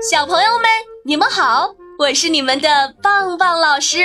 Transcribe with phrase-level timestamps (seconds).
[0.00, 0.68] 小朋友们，
[1.04, 3.98] 你们好，我是你们的棒棒老师。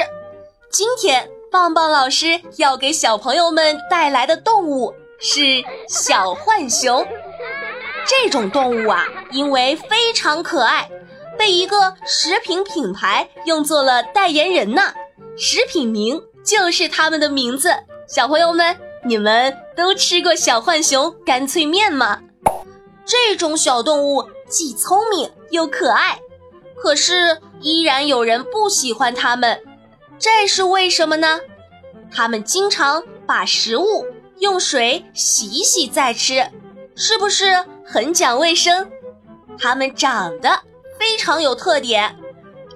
[0.71, 5.39] 今天，棒棒老师要给小朋友们带来的动物是
[5.87, 7.07] 小浣熊。
[8.07, 10.89] 这种动物啊，因为非常可爱，
[11.37, 14.81] 被一个食品品牌用作了代言人呢。
[15.37, 17.71] 食品名就是他们的名字。
[18.07, 18.75] 小朋友们，
[19.05, 22.19] 你们都吃过小浣熊干脆面吗？
[23.05, 26.19] 这种小动物既聪明又可爱，
[26.75, 29.59] 可是依然有人不喜欢它们，
[30.19, 31.39] 这是为什么呢？
[32.13, 34.05] 它们经常把食物
[34.37, 36.47] 用水洗洗再吃，
[36.95, 38.87] 是不是很讲卫生？
[39.57, 40.61] 它们长得
[40.99, 42.15] 非常有特点，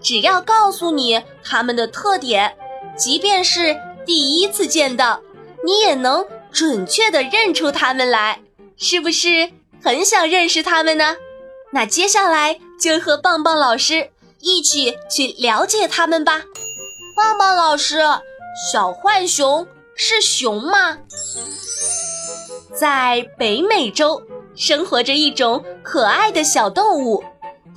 [0.02, 2.58] 只要告诉你它们的特点，
[2.98, 5.22] 即便是第一次见到，
[5.64, 8.42] 你也能准确地认出它们来，
[8.78, 9.52] 是不是？
[9.84, 11.16] 很想认识它们呢，
[11.78, 14.10] 那接下来就和棒棒老师
[14.40, 16.42] 一起去了解它们吧。
[17.16, 18.00] 棒棒老师，
[18.72, 20.98] 小浣熊是熊吗？
[22.74, 24.20] 在北美洲
[24.56, 27.24] 生活着一种可爱的小动物，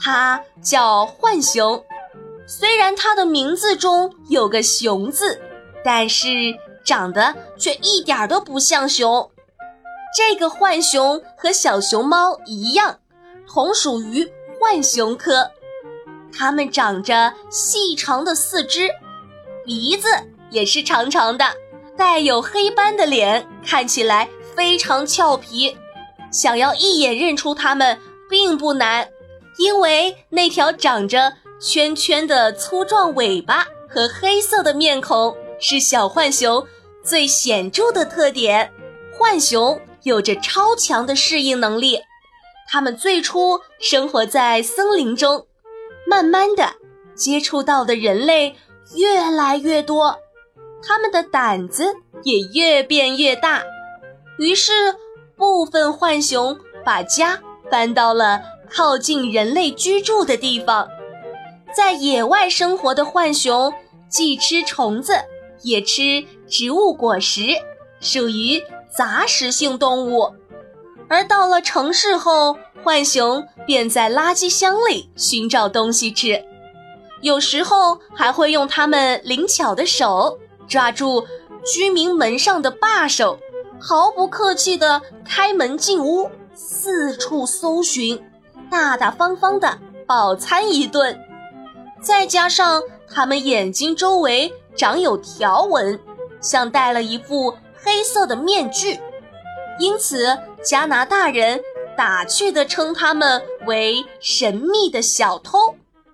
[0.00, 1.84] 它叫浣熊。
[2.48, 5.38] 虽然它的名字中有个“熊”字，
[5.84, 6.26] 但是
[6.86, 9.30] 长得却一点都不像熊。
[10.16, 12.99] 这个浣熊和小熊猫一样，
[13.52, 14.24] 同属于
[14.60, 15.50] 浣熊科。
[16.32, 18.88] 它们长着细长的四肢，
[19.64, 20.08] 鼻子
[20.50, 21.44] 也是长长的，
[21.96, 25.76] 带有黑斑的脸看起来非常俏皮。
[26.30, 27.98] 想要一眼认出它们
[28.28, 29.08] 并不难，
[29.58, 36.64] 因为那条长着圈圈的粗壮尾巴和黑色的面孔是小浣熊
[37.02, 38.72] 最显著的特点。
[39.18, 39.80] 浣熊。
[40.04, 42.00] 有着超强的适应能力，
[42.72, 45.46] 它们最初生活在森林中，
[46.06, 46.74] 慢慢的
[47.16, 48.54] 接触到的人类
[48.94, 50.16] 越来越多，
[50.80, 53.64] 它们的胆子也越变越大。
[54.38, 54.94] 于是，
[55.36, 60.88] 部分浣熊把家搬到了靠近人类居住的地方。
[61.74, 63.74] 在野外生活的浣熊
[64.08, 65.14] 既吃虫子，
[65.62, 67.48] 也吃植物果实，
[68.00, 68.62] 属于。
[68.92, 70.34] 杂食性动物，
[71.10, 76.40] 而到了城市后，浣熊便在垃圾箱里寻找东西吃，
[77.20, 80.38] 有时候还会用它们灵巧的手
[80.68, 81.26] 抓住
[81.66, 83.36] 居民门上的把手，
[83.80, 88.22] 毫不客气地开门进屋，四处搜寻，
[88.70, 91.18] 大大方方地饱餐一顿。
[92.00, 92.80] 再加上
[93.12, 95.98] 它们眼睛周围长有条纹，
[96.40, 97.52] 像戴了一副。
[97.82, 99.00] 黑色的面具，
[99.80, 101.60] 因此加拿大人
[101.96, 105.58] 打趣地称他们为“神秘的小偷”。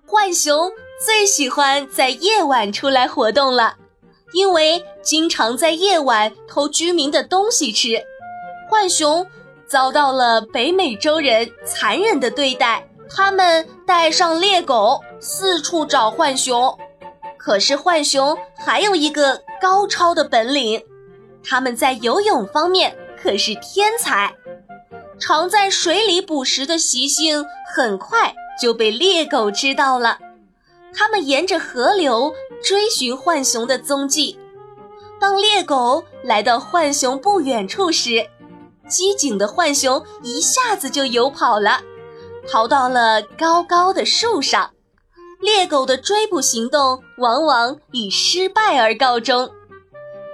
[0.07, 0.71] 浣熊
[1.05, 3.75] 最喜欢在夜晚出来活动了，
[4.31, 8.01] 因为经常在夜晚偷居民的东西吃。
[8.69, 9.27] 浣熊
[9.67, 16.77] 遭到了北美洲人残忍的对待，他们带上猎狗四处找浣熊。
[17.37, 20.81] 可是浣熊还有一个高超的本领。
[21.43, 24.33] 他们在游泳方面可是天才，
[25.19, 27.45] 常在水里捕食的习性
[27.75, 30.19] 很快就被猎狗知道了。
[30.93, 32.33] 他们沿着河流
[32.63, 34.39] 追寻浣熊的踪迹，
[35.19, 38.27] 当猎狗来到浣熊不远处时，
[38.87, 41.81] 机警的浣熊一下子就游跑了，
[42.49, 44.71] 逃到了高高的树上。
[45.39, 49.51] 猎狗的追捕行动往往以失败而告终。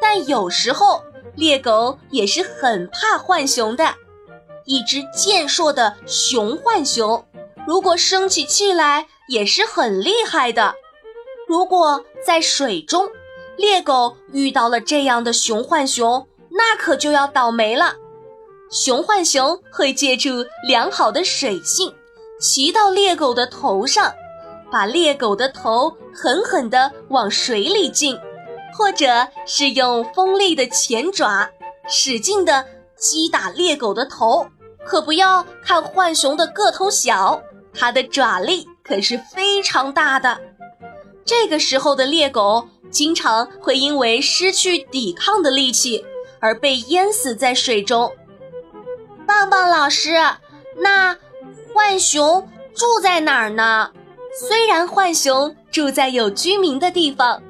[0.01, 1.03] 但有时候
[1.35, 3.95] 猎狗也是很怕浣熊的，
[4.65, 7.25] 一只健硕的雄浣熊，
[7.67, 10.75] 如果生起气来也是很厉害的。
[11.47, 13.09] 如果在水中，
[13.57, 17.95] 猎狗遇到了这样的雄浣熊，那可就要倒霉了。
[18.71, 20.29] 雄浣熊会借助
[20.67, 21.93] 良好的水性，
[22.39, 24.13] 骑到猎狗的头上，
[24.71, 28.17] 把猎狗的头狠狠地往水里浸。
[28.75, 31.49] 或者是用锋利的前爪
[31.87, 32.65] 使劲地
[32.97, 34.47] 击打猎狗的头，
[34.85, 37.41] 可不要看浣熊的个头小，
[37.73, 40.39] 它的爪力可是非常大的。
[41.25, 46.03] 这个时候的猎狗经常会因为失去抵抗的力气
[46.39, 48.11] 而被淹死在水中。
[49.25, 50.15] 棒棒老师，
[50.77, 51.17] 那
[51.73, 53.91] 浣熊住在哪儿呢？
[54.37, 57.41] 虽然浣熊住在有居民的地方。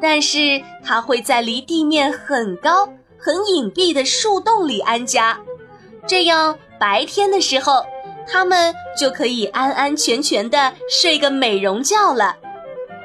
[0.00, 2.86] 但是它会在离地面很高、
[3.18, 5.38] 很隐蔽的树洞里安家，
[6.06, 7.84] 这样白天的时候，
[8.26, 12.36] 它们就可以安安全全的睡个美容觉了。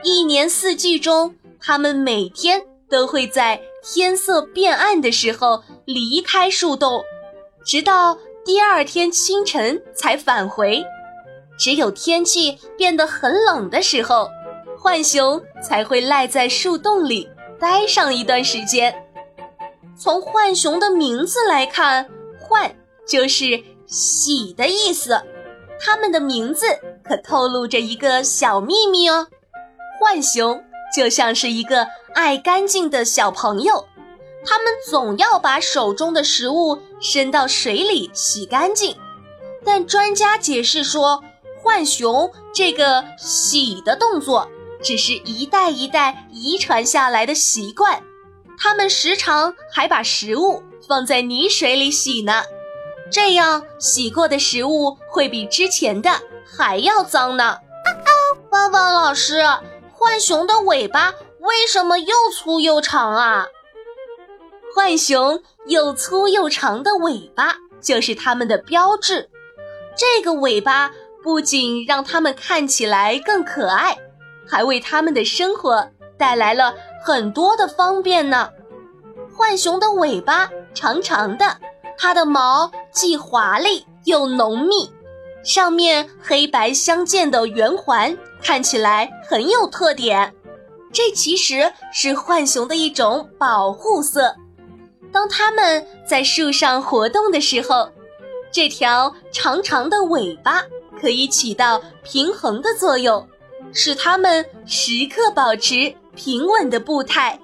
[0.04, 7.04] 一年四季中，它们每天都会在天色变暗的时候离开树洞，
[7.66, 10.86] 直到第二天清晨才返回。
[11.58, 14.30] 只有天气变得很冷的时候，
[14.84, 18.94] 浣熊才会赖在树洞里待上一段时间。
[19.98, 22.06] 从浣熊的名字来看
[22.38, 22.76] ，“浣”
[23.08, 25.22] 就是“喜”的意思。
[25.80, 26.66] 它们的名字
[27.02, 29.26] 可透露着一个小秘密哦。
[30.02, 30.62] 浣熊
[30.94, 33.86] 就像是一个爱干净的小朋友，
[34.46, 38.98] 它们总要把手中的食物伸到水里洗干净。
[39.64, 41.24] 但专家解释说，
[41.64, 44.46] 浣熊这个洗的动作
[44.84, 48.04] 只是一代一代遗传下来的习惯，
[48.58, 52.44] 它们时常还把食物放在泥水里洗呢，
[53.10, 56.12] 这样洗过的食物会比之前的
[56.46, 57.58] 还要脏呢。
[58.52, 59.42] 爸爸老师，
[59.98, 63.48] 浣熊的尾巴为什么又粗又长啊？
[64.76, 69.30] 浣熊又粗又长的尾巴就是它们的标志，
[69.96, 70.92] 这个尾巴。
[71.24, 73.98] 不仅让它们看起来更可爱，
[74.48, 75.88] 还为它们的生活
[76.18, 76.74] 带来了
[77.04, 78.50] 很多的方便呢。
[79.36, 81.58] 浣熊的尾巴长长的，
[81.98, 84.92] 它的毛既华丽又浓密，
[85.44, 90.34] 上面黑白相间的圆环看起来很有特点。
[90.92, 94.36] 这其实是浣熊的一种保护色。
[95.12, 97.90] 当它们在树上活动的时候，
[98.52, 100.64] 这条长长的尾巴。
[101.02, 103.28] 可以起到平衡的作用，
[103.72, 107.40] 使它们时刻保持平稳的步态。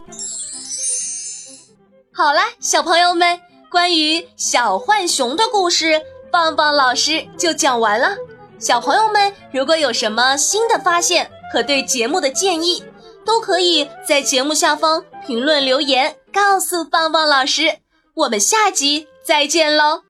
[2.12, 3.40] 好啦，小朋友们，
[3.72, 6.02] 关于小浣熊的故事，
[6.32, 8.18] 棒棒老师就讲完了。
[8.60, 12.84] 小朋友们，如果有什么新的发现和对节目的建议，
[13.26, 17.78] 都可以在节目下方评论留言，告诉棒棒老师。
[18.16, 20.09] 我们下集再见喽！